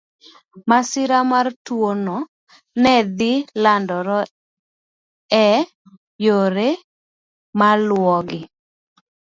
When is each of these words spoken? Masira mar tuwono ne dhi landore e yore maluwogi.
Masira 0.69 1.19
mar 1.31 1.47
tuwono 1.65 2.17
ne 2.83 2.93
dhi 3.17 3.33
landore 3.63 4.21
e 5.45 5.47
yore 6.25 6.69
maluwogi. 7.59 8.41